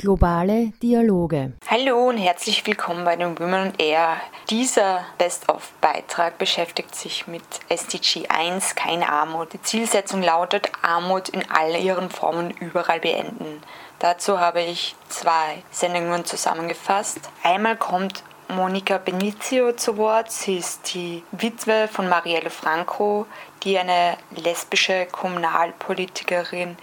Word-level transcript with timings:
Globale 0.00 0.72
Dialoge. 0.80 1.54
Hallo 1.68 2.10
und 2.10 2.18
herzlich 2.18 2.64
willkommen 2.64 3.04
bei 3.04 3.16
den 3.16 3.36
Women 3.36 3.70
on 3.70 3.72
Air. 3.78 4.18
Dieser 4.48 5.04
Best-of-Beitrag 5.18 6.38
beschäftigt 6.38 6.94
sich 6.94 7.26
mit 7.26 7.42
SDG 7.68 8.28
1, 8.28 8.76
keine 8.76 9.08
Armut. 9.08 9.54
Die 9.54 9.62
Zielsetzung 9.62 10.22
lautet, 10.22 10.70
Armut 10.82 11.28
in 11.30 11.42
all 11.50 11.74
ihren 11.74 12.10
Formen 12.10 12.52
überall 12.52 13.00
beenden. 13.00 13.60
Dazu 13.98 14.38
habe 14.38 14.60
ich 14.60 14.94
zwei 15.08 15.64
Sendungen 15.72 16.24
zusammengefasst. 16.24 17.18
Einmal 17.42 17.76
kommt 17.76 18.22
Monika 18.46 18.98
Benizio 18.98 19.72
zu 19.72 19.96
Wort. 19.96 20.30
Sie 20.30 20.58
ist 20.58 20.94
die 20.94 21.24
Witwe 21.32 21.88
von 21.90 22.08
Marielle 22.08 22.50
Franco, 22.50 23.26
die 23.64 23.76
eine 23.76 24.16
lesbische 24.30 25.08
Kommunalpolitikerin 25.10 26.76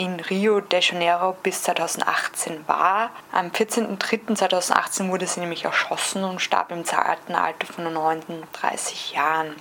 in 0.00 0.18
Rio 0.18 0.62
de 0.62 0.80
Janeiro 0.80 1.36
bis 1.42 1.62
2018 1.64 2.66
war. 2.66 3.10
Am 3.32 3.48
14.03.2018 3.48 5.10
wurde 5.10 5.26
sie 5.26 5.40
nämlich 5.40 5.66
erschossen 5.66 6.24
und 6.24 6.40
starb 6.40 6.72
im 6.72 6.86
zarten 6.86 7.34
Alter 7.34 7.66
von 7.66 7.92
39 7.92 9.12
Jahren. 9.12 9.54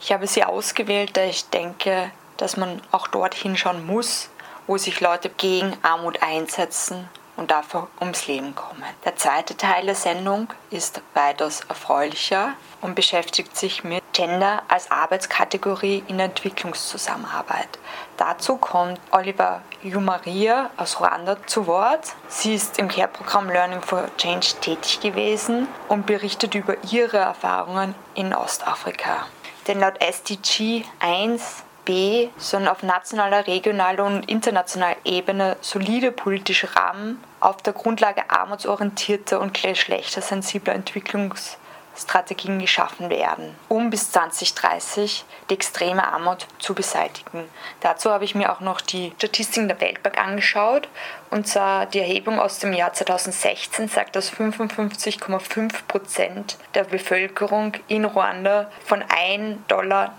Ich 0.00 0.10
habe 0.10 0.26
sie 0.26 0.44
ausgewählt, 0.44 1.14
da 1.18 1.24
ich 1.24 1.50
denke, 1.50 2.10
dass 2.38 2.56
man 2.56 2.80
auch 2.90 3.06
dort 3.06 3.34
hinschauen 3.34 3.84
muss, 3.84 4.30
wo 4.66 4.78
sich 4.78 4.98
Leute 5.02 5.28
gegen 5.28 5.76
Armut 5.82 6.22
einsetzen 6.22 7.06
und 7.36 7.50
dafür 7.50 7.88
ums 8.00 8.26
Leben 8.26 8.54
kommen. 8.54 8.84
Der 9.04 9.16
zweite 9.16 9.56
Teil 9.56 9.86
der 9.86 9.94
Sendung 9.94 10.48
ist 10.70 11.00
weitaus 11.14 11.60
erfreulicher 11.68 12.54
und 12.80 12.94
beschäftigt 12.94 13.56
sich 13.56 13.84
mit 13.84 14.02
Gender 14.12 14.62
als 14.68 14.90
Arbeitskategorie 14.90 16.04
in 16.08 16.20
Entwicklungszusammenarbeit. 16.20 17.78
Dazu 18.18 18.56
kommt 18.56 19.00
Oliver 19.10 19.62
Jumaria 19.82 20.70
aus 20.76 21.00
Ruanda 21.00 21.36
zu 21.46 21.66
Wort. 21.66 22.14
Sie 22.28 22.54
ist 22.54 22.78
im 22.78 22.88
Care-Programm 22.88 23.48
Learning 23.48 23.80
for 23.80 24.04
Change 24.18 24.48
tätig 24.60 25.00
gewesen 25.00 25.66
und 25.88 26.06
berichtet 26.06 26.54
über 26.54 26.76
ihre 26.90 27.18
Erfahrungen 27.18 27.94
in 28.14 28.34
Ostafrika. 28.34 29.26
Denn 29.66 29.80
laut 29.80 30.00
SDG 30.00 30.84
1 31.00 31.64
B 31.84 32.28
sollen 32.36 32.68
auf 32.68 32.82
nationaler, 32.82 33.46
regionaler 33.46 34.04
und 34.04 34.28
internationaler 34.28 34.96
Ebene 35.04 35.56
solide 35.60 36.12
politische 36.12 36.74
Rahmen 36.76 37.22
auf 37.40 37.56
der 37.56 37.72
Grundlage 37.72 38.30
armutsorientierter 38.30 39.40
und 39.40 39.54
geschlechtersensibler 39.54 40.74
Entwicklungs- 40.74 41.56
Strategien 41.96 42.58
geschaffen 42.58 43.10
werden, 43.10 43.54
um 43.68 43.90
bis 43.90 44.10
2030 44.12 45.24
die 45.50 45.54
extreme 45.54 46.06
Armut 46.06 46.46
zu 46.58 46.74
beseitigen. 46.74 47.44
Dazu 47.80 48.10
habe 48.10 48.24
ich 48.24 48.34
mir 48.34 48.52
auch 48.52 48.60
noch 48.60 48.80
die 48.80 49.12
Statistiken 49.16 49.68
der 49.68 49.80
Weltbank 49.80 50.18
angeschaut 50.18 50.88
und 51.30 51.48
zwar 51.48 51.86
die 51.86 52.00
Erhebung 52.00 52.38
aus 52.38 52.58
dem 52.58 52.72
Jahr 52.72 52.92
2016 52.92 53.88
sagt, 53.88 54.16
dass 54.16 54.32
55,5 54.32 55.72
Prozent 55.88 56.58
der 56.74 56.84
Bevölkerung 56.84 57.72
in 57.88 58.04
Ruanda 58.04 58.70
von 58.84 59.02
1,90 59.02 59.56
Dollar 59.68 60.14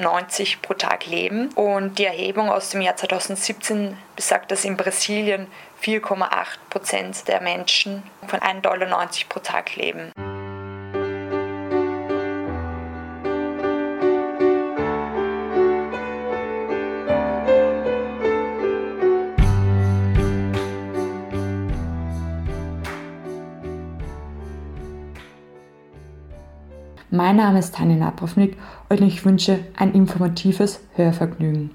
pro 0.62 0.74
Tag 0.74 1.06
leben 1.06 1.50
und 1.54 2.00
die 2.00 2.06
Erhebung 2.06 2.50
aus 2.50 2.70
dem 2.70 2.82
Jahr 2.82 2.96
2017 2.96 3.98
besagt, 4.16 4.52
dass 4.52 4.66
in 4.66 4.78
Brasilien 4.78 5.48
4,8 5.84 6.30
Prozent 6.70 7.28
der 7.28 7.42
Menschen 7.42 8.04
von 8.28 8.40
1,90 8.40 8.62
Dollar 8.62 9.08
pro 9.30 9.40
Tag 9.40 9.76
leben. 9.76 10.12
Mein 27.16 27.36
Name 27.36 27.60
ist 27.60 27.76
Tanja 27.76 27.96
Napravnik 27.96 28.58
und 28.90 29.04
ich 29.04 29.24
wünsche 29.24 29.60
ein 29.78 29.94
informatives 29.94 30.80
Hörvergnügen. 30.96 31.70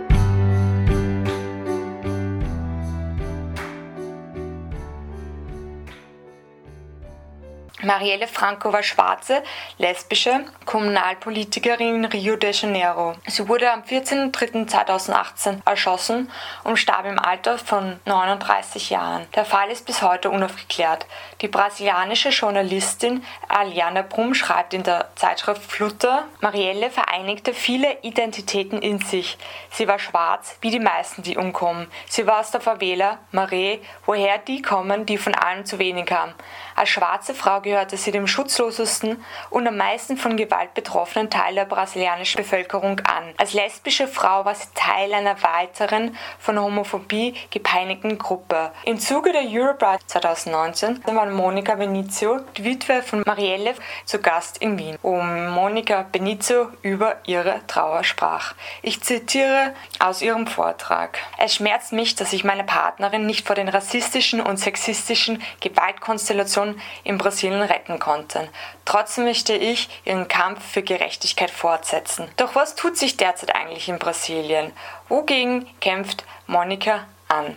Marielle 7.85 8.27
Franco 8.27 8.73
war 8.73 8.83
schwarze, 8.83 9.45
lesbische 9.79 10.45
Kommunalpolitikerin 10.65 12.03
in 12.03 12.05
Rio 12.07 12.35
de 12.35 12.51
Janeiro. 12.51 13.15
Sie 13.29 13.49
wurde 13.49 13.71
am 13.71 13.83
14.03.2018 13.83 15.61
erschossen 15.65 16.29
und 16.65 16.77
starb 16.79 17.07
im 17.07 17.21
Alter 17.21 17.57
von 17.57 18.01
39 18.05 18.91
Jahren. 18.91 19.29
Der 19.37 19.45
Fall 19.45 19.71
ist 19.71 19.87
bis 19.87 20.03
heute 20.03 20.29
unaufgeklärt. 20.31 21.07
Die 21.41 21.47
brasilianische 21.47 22.31
Journalistin 22.31 23.23
Aliana 23.49 24.03
Brum 24.03 24.35
schreibt 24.35 24.75
in 24.75 24.83
der 24.83 25.11
Zeitschrift 25.15 25.63
Flutter, 25.63 26.25
Marielle 26.41 26.91
vereinigte 26.91 27.55
viele 27.55 27.99
Identitäten 28.03 28.83
in 28.83 28.99
sich. 28.99 29.39
Sie 29.71 29.87
war 29.87 30.01
schwarz, 30.01 30.57
wie 30.63 30.73
die 30.73 30.81
meisten, 30.81 31.23
die 31.23 31.37
umkommen. 31.37 31.87
Sie 32.09 32.27
war 32.27 32.41
aus 32.41 32.51
der 32.51 32.61
Favela, 32.61 33.19
Maré, 33.33 33.79
woher 34.05 34.39
die 34.39 34.63
kommen, 34.63 35.07
die 35.07 35.17
von 35.17 35.37
allen 35.37 35.65
zu 35.65 35.79
wenig 35.79 36.11
haben. 36.11 36.35
Als 36.75 36.89
schwarze 36.89 37.35
Frau 37.35 37.61
gehörte 37.69 37.97
sie 37.97 38.11
dem 38.11 38.27
schutzlosesten 38.27 39.23
und 39.51 39.67
am 39.67 39.77
meisten 39.77 40.17
von 40.17 40.37
Gewalt 40.37 40.75
betroffenen 40.75 41.29
Teil 41.29 41.55
der 41.55 41.67
brasilianischen 41.67 42.43
Bevölkerung 42.43 43.01
an. 43.01 43.35
Als 43.37 43.53
lesbische 43.53 44.09
Frau 44.09 44.45
war 44.45 44.55
sie 44.55 44.69
Teil 44.75 45.13
einer 45.13 45.37
weiteren 45.43 46.17
von 46.39 46.59
Homophobie 46.59 47.35
gepeinigten 47.51 48.17
Gruppe. 48.17 48.73
Im 48.85 48.99
Zuge 48.99 49.33
der 49.33 49.43
Europride 49.43 50.05
2019 50.07 51.05
war 51.05 51.27
Monika 51.27 51.75
Benizio, 51.75 52.41
die 52.57 52.65
Witwe 52.65 53.03
von 53.03 53.23
Marielle, 53.27 53.75
zu 54.07 54.19
Gast 54.21 54.59
in 54.59 54.79
Wien, 54.79 54.97
um 55.03 55.49
Monika 55.49 56.07
Benizio 56.11 56.69
über 56.83 57.17
ihre 57.27 57.61
Trauer 57.67 58.03
sprach. 58.03 58.55
Ich 58.83 59.03
zitiere 59.03 59.75
aus 59.99 60.23
ihrem 60.23 60.47
Vortrag. 60.47 61.19
Es 61.37 61.57
schmerzt 61.57 61.93
mich, 61.93 62.15
dass 62.15 62.33
ich 62.33 62.45
meine 62.45 62.65
Partnerin 62.65 63.27
nicht 63.27 63.47
vor 63.47 63.57
den 63.57 63.69
rassistischen 63.69 64.41
und 64.41 64.59
sexistischen 64.59 65.43
Gewaltkonstellationen 65.61 66.81
in 67.05 67.19
Brasilien 67.19 67.58
retten 67.63 67.99
konnten. 67.99 68.49
Trotzdem 68.85 69.25
möchte 69.25 69.55
ich 69.55 69.89
ihren 70.05 70.29
Kampf 70.29 70.65
für 70.65 70.83
Gerechtigkeit 70.83 71.51
fortsetzen. 71.51 72.29
Doch 72.37 72.55
was 72.55 72.75
tut 72.75 72.97
sich 72.97 73.17
derzeit 73.17 73.55
eigentlich 73.55 73.89
in 73.89 73.99
Brasilien? 73.99 74.73
Wogegen 75.09 75.67
kämpft 75.81 76.25
Monika 76.47 77.07
an? 77.29 77.57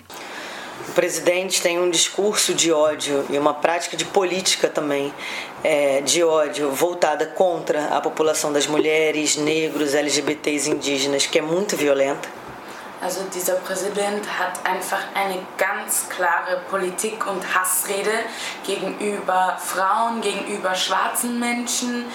O 0.89 0.93
presidente 0.93 1.61
tem 1.61 1.79
um 1.79 1.89
discurso 1.89 2.53
de 2.53 2.71
ódio 2.71 3.25
e 3.29 3.37
uma 3.37 3.53
prática 3.53 3.95
de 3.95 4.03
política 4.03 4.67
também 4.67 5.13
é, 5.63 6.01
de 6.01 6.23
ódio 6.23 6.71
voltada 6.71 7.25
contra 7.25 7.85
a 7.95 8.01
população 8.01 8.51
das 8.51 8.67
mulheres, 8.67 9.37
negros, 9.37 9.93
LGBTs 9.93 10.69
indígenas, 10.69 11.25
que 11.27 11.39
é 11.39 11.41
muito 11.41 11.77
violenta. 11.77 12.27
Also 13.01 13.21
dieser 13.33 13.55
Präsident 13.55 14.27
hat 14.37 14.63
einfach 14.63 14.99
eine 15.15 15.39
ganz 15.57 16.07
klare 16.09 16.61
Politik 16.69 17.25
und 17.25 17.43
Hassrede 17.55 18.11
gegenüber 18.63 19.57
Frauen, 19.59 20.21
gegenüber 20.21 20.75
schwarzen 20.75 21.39
Menschen, 21.39 22.05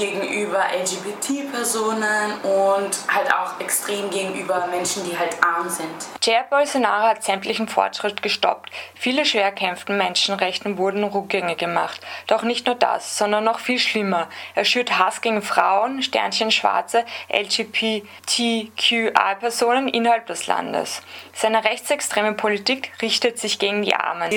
gegenüber 0.00 0.64
LGBT-Personen 0.82 2.40
und 2.42 2.98
halt 3.12 3.30
auch 3.34 3.60
extrem 3.60 4.08
gegenüber 4.10 4.66
Menschen, 4.70 5.04
die 5.04 5.18
halt 5.18 5.36
arm 5.42 5.68
sind. 5.68 5.90
Jair 6.22 6.46
Bolsonaro 6.48 7.08
hat 7.08 7.22
sämtlichen 7.22 7.68
Fortschritt 7.68 8.22
gestoppt. 8.22 8.70
Viele 8.94 9.26
schwer 9.26 9.44
erkämpften 9.44 9.98
Menschenrechte 9.98 10.78
wurden 10.78 11.04
rückgängig 11.04 11.58
gemacht. 11.58 12.00
Doch 12.28 12.42
nicht 12.42 12.64
nur 12.66 12.76
das, 12.76 13.18
sondern 13.18 13.44
noch 13.44 13.58
viel 13.58 13.78
schlimmer. 13.78 14.30
Er 14.54 14.64
schürt 14.64 14.98
Hass 14.98 15.20
gegen 15.20 15.42
Frauen, 15.42 16.02
Sternchen 16.02 16.50
schwarze, 16.50 17.04
LGBTQI-Personen 17.30 19.88
innerhalb 19.88 20.24
des 20.30 20.46
Landes. 20.46 21.02
Seine 21.34 21.62
rechtsextreme 21.62 22.32
Politik 22.32 22.92
richtet 23.02 23.38
sich 23.38 23.58
gegen 23.58 23.82
die 23.82 23.94
Armen. 23.94 24.30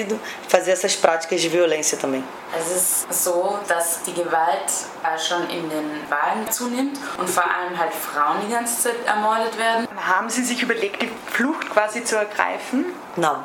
Es 2.56 2.72
ist 2.76 3.24
so, 3.24 3.58
dass 3.68 4.04
die 4.04 4.14
Gewalt 4.14 4.72
schon 5.18 5.50
in 5.50 5.70
den 5.70 6.10
Wahlen 6.10 6.50
zunimmt 6.52 6.98
und 7.18 7.30
vor 7.30 7.44
allem 7.44 7.78
halt 7.78 7.94
Frauen 7.94 8.38
die 8.46 8.52
ganze 8.52 8.84
Zeit 8.84 9.06
ermordet 9.06 9.58
werden. 9.58 9.88
Haben 9.96 10.30
Sie 10.30 10.44
sich 10.44 10.62
überlegt, 10.62 11.02
die 11.02 11.10
Flucht 11.32 11.70
quasi 11.70 12.04
zu 12.04 12.18
ergreifen? 12.18 12.86
Não. 13.16 13.44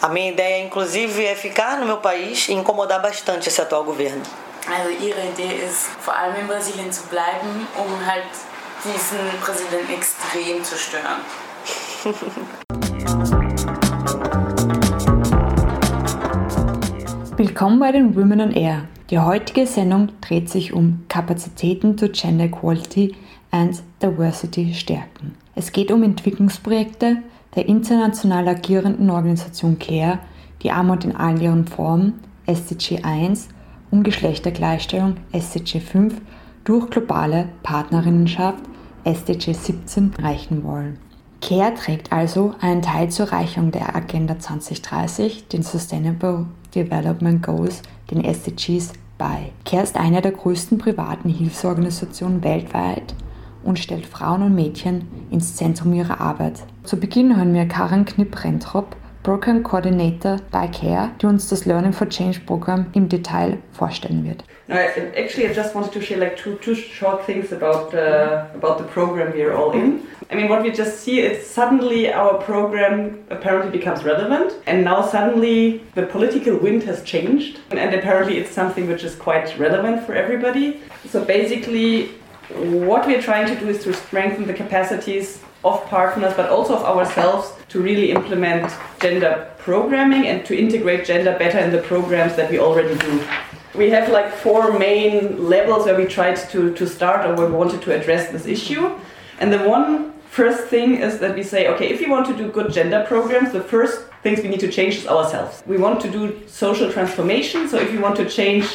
A 0.00 0.08
minha 0.08 0.30
ideia, 0.30 0.64
inclusive, 0.64 1.24
é 1.24 1.34
ficar 1.34 1.76
no 1.78 1.84
meu 1.84 1.96
país 1.98 2.48
e 2.48 2.52
incomodar 2.52 3.02
bastante 3.02 3.48
esse 3.48 3.60
atual 3.60 3.84
governo. 3.84 4.22
Also 4.68 4.90
ihre 4.90 5.20
Idee 5.28 5.64
ist, 5.66 5.88
vor 6.00 6.14
allem 6.14 6.36
in 6.36 6.46
Brasilien 6.46 6.92
zu 6.92 7.02
bleiben, 7.04 7.66
um 7.76 8.06
halt 8.06 8.24
diesen 8.84 9.18
Präsidenten 9.40 9.92
extrem 9.92 10.62
zu 10.62 10.76
stören. 10.76 11.20
Willkommen 17.36 17.78
bei 17.78 17.92
den 17.92 18.16
Women 18.16 18.40
on 18.40 18.52
Air. 18.52 18.88
Die 19.10 19.18
heutige 19.18 19.66
Sendung 19.66 20.08
dreht 20.22 20.48
sich 20.48 20.72
um 20.72 21.04
Kapazitäten 21.08 21.98
zur 21.98 22.08
Gender 22.08 22.46
Equality 22.46 23.14
and 23.50 23.82
Diversity 24.02 24.72
stärken. 24.72 25.34
Es 25.54 25.72
geht 25.72 25.92
um 25.92 26.02
Entwicklungsprojekte 26.02 27.18
der 27.54 27.68
international 27.68 28.48
agierenden 28.48 29.10
Organisation 29.10 29.78
CARE, 29.78 30.20
die 30.62 30.70
Armut 30.70 31.04
in 31.04 31.14
all 31.14 31.42
ihren 31.42 31.66
Formen 31.66 32.14
SDG 32.46 33.02
1 33.02 33.48
und 33.90 34.04
Geschlechtergleichstellung 34.04 35.16
SDG 35.32 35.80
5 35.80 36.18
durch 36.64 36.88
globale 36.88 37.50
Partnerinnenschaft 37.62 38.64
SDG 39.04 39.52
17 39.52 40.14
erreichen 40.16 40.64
wollen. 40.64 41.09
CARE 41.40 41.74
trägt 41.74 42.12
also 42.12 42.54
einen 42.60 42.82
Teil 42.82 43.08
zur 43.08 43.26
Erreichung 43.26 43.70
der 43.70 43.96
Agenda 43.96 44.38
2030, 44.38 45.48
den 45.48 45.62
Sustainable 45.62 46.46
Development 46.74 47.42
Goals, 47.42 47.82
den 48.10 48.22
SDGs, 48.22 48.92
bei. 49.16 49.52
CARE 49.64 49.82
ist 49.82 49.96
eine 49.96 50.22
der 50.22 50.32
größten 50.32 50.78
privaten 50.78 51.28
Hilfsorganisationen 51.28 52.44
weltweit 52.44 53.14
und 53.62 53.78
stellt 53.78 54.06
Frauen 54.06 54.42
und 54.42 54.54
Mädchen 54.54 55.08
ins 55.30 55.56
Zentrum 55.56 55.92
ihrer 55.92 56.20
Arbeit. 56.20 56.62
Zu 56.84 56.98
Beginn 56.98 57.36
hören 57.36 57.52
wir 57.52 57.66
Karen 57.66 58.04
Knipp-Rentrop, 58.04 58.96
Program 59.22 59.62
Coordinator 59.62 60.38
CARE, 60.50 61.10
die 61.20 61.26
uns 61.26 61.48
das 61.50 61.66
Learning 61.66 61.92
for 61.92 62.08
Change 62.08 62.40
Programm 62.40 62.86
im 62.94 63.06
Detail 63.06 63.58
vorstellen 63.72 64.24
wird. 64.24 64.44
No, 64.66 64.76
actually, 64.76 65.46
I 65.46 65.52
just 65.52 65.74
wanted 65.74 65.92
to 65.92 66.00
share 66.00 66.18
like 66.18 66.36
two, 66.36 66.54
two 66.54 66.74
short 66.74 67.26
things 67.26 67.52
about 67.52 67.92
uh, 67.92 68.46
about 68.54 68.78
the 68.78 68.84
program 68.84 69.32
we 69.34 69.42
are 69.42 69.52
all 69.52 69.72
in. 69.72 70.00
I 70.30 70.36
mean, 70.36 70.48
what 70.48 70.62
we 70.62 70.70
just 70.70 71.00
see 71.00 71.20
is 71.20 71.46
suddenly 71.46 72.10
our 72.10 72.34
program 72.38 73.18
apparently 73.30 73.70
becomes 73.70 74.04
relevant, 74.04 74.54
and 74.66 74.84
now 74.84 75.02
suddenly 75.02 75.82
the 75.94 76.06
political 76.06 76.56
wind 76.56 76.84
has 76.84 77.02
changed, 77.02 77.58
and 77.70 77.94
apparently 77.94 78.38
it's 78.38 78.52
something 78.52 78.88
which 78.88 79.04
is 79.04 79.16
quite 79.16 79.58
relevant 79.58 80.06
for 80.06 80.14
everybody. 80.14 80.80
So 81.10 81.22
basically, 81.24 82.10
what 82.54 83.06
we're 83.06 83.22
trying 83.22 83.48
to 83.48 83.60
do 83.60 83.68
is 83.68 83.82
to 83.84 83.92
strengthen 83.92 84.46
the 84.46 84.54
capacities 84.54 85.40
of 85.64 85.84
partners, 85.86 86.32
but 86.36 86.48
also 86.48 86.74
of 86.74 86.84
ourselves 86.84 87.52
to 87.68 87.80
really 87.80 88.10
implement 88.10 88.72
gender 89.00 89.50
programming 89.58 90.26
and 90.26 90.44
to 90.46 90.58
integrate 90.58 91.04
gender 91.04 91.36
better 91.38 91.58
in 91.58 91.70
the 91.70 91.82
programs 91.82 92.34
that 92.36 92.50
we 92.50 92.58
already 92.58 92.96
do. 92.98 93.22
We 93.74 93.90
have 93.90 94.08
like 94.08 94.32
four 94.32 94.78
main 94.78 95.48
levels 95.48 95.84
where 95.86 95.96
we 95.96 96.06
tried 96.06 96.36
to, 96.50 96.74
to 96.74 96.86
start 96.86 97.26
or 97.26 97.34
we 97.34 97.52
wanted 97.52 97.82
to 97.82 97.94
address 97.94 98.32
this 98.32 98.46
issue. 98.46 98.98
And 99.38 99.52
the 99.52 99.58
one 99.58 100.12
first 100.28 100.68
thing 100.68 100.96
is 100.96 101.18
that 101.18 101.34
we 101.34 101.42
say, 101.42 101.68
okay, 101.68 101.88
if 101.88 102.00
you 102.00 102.10
want 102.10 102.26
to 102.26 102.36
do 102.36 102.50
good 102.50 102.72
gender 102.72 103.04
programs, 103.06 103.52
the 103.52 103.62
first 103.62 104.02
things 104.22 104.40
we 104.40 104.48
need 104.48 104.60
to 104.60 104.70
change 104.70 104.96
is 104.96 105.06
ourselves. 105.06 105.62
We 105.66 105.76
want 105.76 106.00
to 106.00 106.10
do 106.10 106.46
social 106.48 106.90
transformation. 106.90 107.68
So 107.68 107.78
if 107.78 107.92
you 107.92 108.00
want 108.00 108.16
to 108.16 108.28
change, 108.28 108.66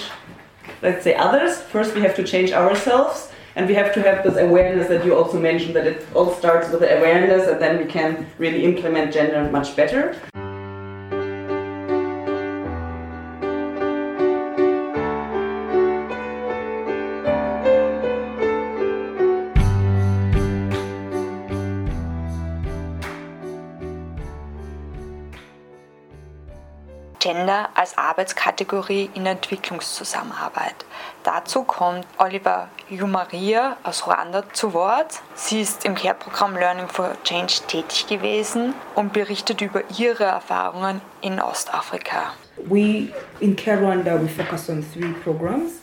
let's 0.82 1.04
say, 1.04 1.16
others, 1.16 1.62
first 1.62 1.96
we 1.96 2.02
have 2.02 2.16
to 2.16 2.24
change 2.24 2.52
ourselves. 2.52 3.32
And 3.56 3.68
we 3.68 3.74
have 3.76 3.94
to 3.94 4.02
have 4.02 4.24
this 4.24 4.36
awareness 4.36 4.90
that 4.90 5.06
you 5.06 5.16
also 5.16 5.40
mentioned 5.40 5.76
that 5.78 5.88
it 5.88 6.06
all 6.14 6.34
starts 6.34 6.70
with 6.70 6.82
the 6.82 6.98
awareness 6.98 7.48
and 7.48 7.62
then 7.62 7.78
we 7.78 7.86
can 7.86 8.28
really 8.38 8.66
implement 8.66 9.14
gender 9.14 9.50
much 9.50 9.78
better. 9.78 10.16
Gender 27.26 27.70
als 27.74 27.98
Arbeitskategorie 27.98 29.10
in 29.16 29.26
Entwicklungszusammenarbeit. 29.26 30.76
Dazu 31.24 31.64
kommt 31.64 32.06
Oliver 32.20 32.70
Jumaria 32.88 33.78
aus 33.82 34.06
Ruanda 34.06 34.44
zu 34.54 34.76
Wort. 34.76 35.24
Sie 35.34 35.62
ist 35.62 35.86
im 35.86 35.96
Care-Programm 35.96 36.54
Learning 36.56 36.88
for 36.88 37.18
Change 37.24 37.62
tätig 37.68 38.06
gewesen 38.06 38.76
und 38.94 39.12
berichtet 39.12 39.62
über 39.62 39.82
ihre 39.98 40.26
Erfahrungen 40.26 41.02
in 41.22 41.42
Ostafrika. 41.42 42.36
We 42.58 43.08
in 43.40 43.56
Care 43.56 43.82
Rwanda 43.82 44.22
we 44.22 44.28
focus 44.28 44.70
on 44.70 44.84
three 44.84 45.12
programs 45.24 45.80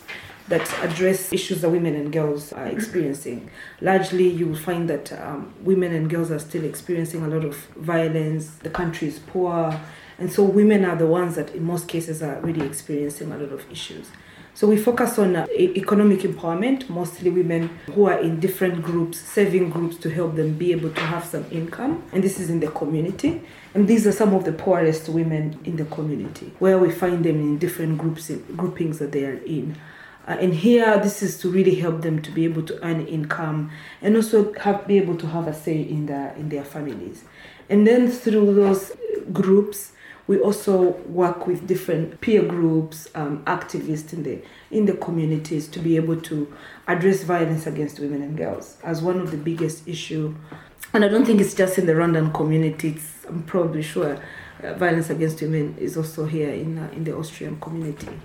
that 0.47 0.61
address 0.81 1.29
issues 1.33 1.59
that 1.59 1.69
women 1.69 1.93
and 1.93 2.13
girls 2.13 2.53
are 2.53 2.71
experiencing. 2.71 3.49
Largely, 3.81 4.29
you 4.29 4.47
will 4.47 4.55
find 4.55 4.89
that 4.89 5.11
um, 5.11 5.53
women 5.65 5.93
and 5.93 6.09
girls 6.09 6.31
are 6.31 6.39
still 6.39 6.63
experiencing 6.63 7.21
a 7.23 7.27
lot 7.27 7.43
of 7.43 7.57
violence. 7.75 8.59
The 8.63 8.69
country 8.69 9.09
is 9.09 9.19
poor. 9.19 9.77
And 10.17 10.31
so 10.31 10.43
women 10.43 10.85
are 10.85 10.95
the 10.95 11.07
ones 11.07 11.35
that 11.35 11.53
in 11.55 11.63
most 11.63 11.87
cases 11.87 12.21
are 12.21 12.39
really 12.41 12.65
experiencing 12.65 13.31
a 13.31 13.37
lot 13.37 13.51
of 13.51 13.69
issues. 13.71 14.09
So 14.55 14.67
we 14.67 14.77
focus 14.77 15.17
on 15.17 15.35
uh, 15.35 15.47
economic 15.57 16.19
empowerment, 16.19 16.87
mostly 16.87 17.31
women 17.31 17.69
who 17.93 18.05
are 18.05 18.19
in 18.19 18.39
different 18.39 18.83
groups, 18.83 19.19
saving 19.19 19.71
groups 19.71 19.97
to 19.97 20.11
help 20.11 20.35
them 20.35 20.53
be 20.53 20.71
able 20.71 20.91
to 20.91 21.01
have 21.01 21.25
some 21.25 21.45
income. 21.49 22.03
And 22.11 22.23
this 22.23 22.39
is 22.39 22.51
in 22.51 22.59
the 22.59 22.67
community. 22.67 23.41
And 23.73 23.87
these 23.87 24.05
are 24.05 24.11
some 24.11 24.31
of 24.35 24.45
the 24.45 24.51
poorest 24.51 25.09
women 25.09 25.59
in 25.65 25.77
the 25.77 25.85
community, 25.85 26.53
where 26.59 26.77
we 26.77 26.91
find 26.91 27.25
them 27.25 27.39
in 27.39 27.57
different 27.57 27.97
groups, 27.97 28.29
groupings 28.55 28.99
that 28.99 29.11
they 29.11 29.25
are 29.25 29.41
in. 29.43 29.75
Uh, 30.27 30.37
and 30.39 30.53
here, 30.53 30.99
this 30.99 31.23
is 31.23 31.39
to 31.39 31.49
really 31.49 31.75
help 31.75 32.03
them 32.03 32.21
to 32.21 32.29
be 32.29 32.45
able 32.45 32.61
to 32.63 32.81
earn 32.85 33.07
income 33.07 33.71
and 34.03 34.15
also 34.15 34.53
have, 34.59 34.87
be 34.87 34.97
able 34.97 35.17
to 35.17 35.27
have 35.27 35.47
a 35.47 35.53
say 35.53 35.81
in, 35.81 36.05
the, 36.05 36.33
in 36.35 36.49
their 36.49 36.63
families. 36.63 37.23
And 37.69 37.87
then 37.87 38.09
through 38.09 38.53
those 38.53 38.91
groups, 39.33 39.93
we 40.27 40.39
also 40.39 40.91
work 41.07 41.47
with 41.47 41.67
different 41.67 42.21
peer 42.21 42.43
groups, 42.43 43.09
um, 43.15 43.43
activists 43.45 44.13
in 44.13 44.23
the 44.23 44.41
in 44.71 44.85
the 44.85 44.93
communities 44.93 45.67
to 45.67 45.79
be 45.79 45.95
able 45.95 46.19
to 46.21 46.51
address 46.87 47.23
violence 47.23 47.67
against 47.67 47.99
women 47.99 48.21
and 48.21 48.37
girls 48.37 48.77
as 48.83 49.01
one 49.01 49.19
of 49.19 49.31
the 49.31 49.37
biggest 49.37 49.87
issue. 49.87 50.33
And 50.93 51.03
I 51.03 51.07
don't 51.07 51.25
think 51.25 51.41
it's 51.41 51.53
just 51.53 51.77
in 51.77 51.85
the 51.87 51.93
Rwandan 51.93 52.33
community. 52.33 52.89
It's, 52.89 53.25
I'm 53.27 53.43
probably 53.43 53.81
sure 53.81 54.17
uh, 54.63 54.73
violence 54.75 55.09
against 55.09 55.41
women 55.41 55.75
is 55.77 55.97
also 55.97 56.25
here 56.25 56.51
in 56.51 56.77
uh, 56.77 56.89
in 56.93 57.03
the 57.03 57.15
Austrian 57.15 57.59
community. 57.59 58.19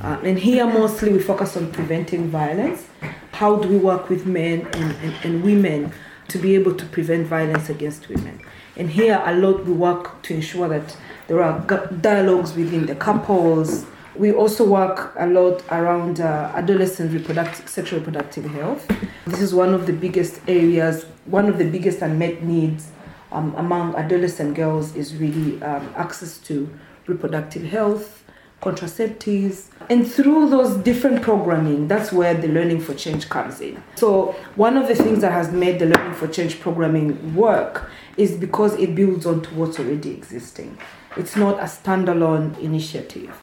Uh, 0.00 0.20
and 0.22 0.38
here 0.38 0.66
mostly 0.66 1.12
we 1.12 1.18
focus 1.18 1.56
on 1.56 1.72
preventing 1.72 2.28
violence. 2.28 2.86
How 3.32 3.56
do 3.56 3.68
we 3.68 3.76
work 3.76 4.08
with 4.08 4.24
men 4.24 4.68
and, 4.72 4.96
and, 5.02 5.14
and 5.24 5.42
women 5.42 5.92
to 6.30 6.38
be 6.38 6.54
able 6.54 6.74
to 6.74 6.86
prevent 6.86 7.26
violence 7.26 7.68
against 7.68 8.08
women? 8.08 8.40
And 8.76 8.90
here 8.90 9.22
a 9.24 9.34
lot 9.34 9.64
we 9.66 9.72
work 9.72 10.22
to 10.22 10.34
ensure 10.34 10.68
that 10.68 10.96
there 11.28 11.42
are 11.42 11.60
dialogues 12.00 12.54
within 12.54 12.86
the 12.86 12.94
couples. 12.94 13.84
We 14.16 14.32
also 14.32 14.64
work 14.64 15.14
a 15.18 15.26
lot 15.26 15.62
around 15.70 16.20
uh, 16.20 16.52
adolescent 16.54 17.12
reproductive, 17.12 17.68
sexual 17.68 17.98
reproductive 18.00 18.46
health. 18.46 18.90
This 19.26 19.40
is 19.40 19.54
one 19.54 19.74
of 19.74 19.86
the 19.86 19.92
biggest 19.92 20.40
areas, 20.48 21.04
one 21.26 21.48
of 21.48 21.58
the 21.58 21.64
biggest 21.64 22.02
unmet 22.02 22.42
needs 22.42 22.90
um, 23.32 23.54
among 23.56 23.94
adolescent 23.94 24.54
girls 24.54 24.94
is 24.96 25.16
really 25.16 25.62
um, 25.62 25.92
access 25.96 26.38
to 26.38 26.68
reproductive 27.06 27.64
health, 27.64 28.24
contraceptives. 28.60 29.66
And 29.88 30.10
through 30.10 30.50
those 30.50 30.76
different 30.76 31.22
programming, 31.22 31.88
that's 31.88 32.12
where 32.12 32.34
the 32.34 32.48
Learning 32.48 32.80
for 32.80 32.94
Change 32.94 33.28
comes 33.28 33.60
in. 33.60 33.82
So, 33.96 34.36
one 34.54 34.76
of 34.76 34.86
the 34.88 34.94
things 34.94 35.20
that 35.22 35.32
has 35.32 35.50
made 35.50 35.78
the 35.78 35.86
Learning 35.86 36.14
for 36.14 36.28
Change 36.28 36.60
programming 36.60 37.34
work 37.34 37.90
is 38.16 38.36
because 38.36 38.74
it 38.74 38.94
builds 38.94 39.26
on 39.26 39.42
to 39.42 39.54
what's 39.54 39.78
already 39.78 40.10
existing. 40.10 40.78
It's 41.16 41.36
not 41.36 41.58
a 41.58 41.64
standalone 41.64 42.56
initiative. 42.60 43.42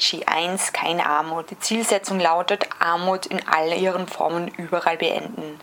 SDG 0.00 0.26
1, 0.26 0.72
keine 0.72 1.06
Armut. 1.06 1.50
Die 1.50 1.58
Zielsetzung 1.58 2.18
lautet, 2.18 2.66
Armut 2.78 3.26
in 3.26 3.46
all 3.46 3.72
ihren 3.78 4.06
Formen 4.06 4.48
überall 4.48 4.96
beenden. 4.96 5.58